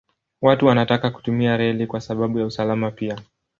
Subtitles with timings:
[0.41, 3.17] Watu wanataka kutumia reli kwa sababu ya usalama pia.